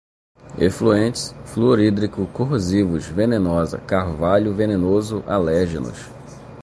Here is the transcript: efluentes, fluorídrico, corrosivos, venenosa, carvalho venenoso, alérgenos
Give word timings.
efluentes, 0.57 1.35
fluorídrico, 1.45 2.25
corrosivos, 2.33 3.05
venenosa, 3.05 3.77
carvalho 3.77 4.51
venenoso, 4.51 5.23
alérgenos 5.27 6.09